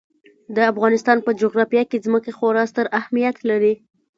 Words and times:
د 0.55 0.57
افغانستان 0.71 1.17
په 1.25 1.31
جغرافیه 1.41 1.83
کې 1.89 2.03
ځمکه 2.05 2.29
خورا 2.37 2.63
ستر 2.71 2.85
اهمیت 2.99 3.37
لري. 3.49 3.73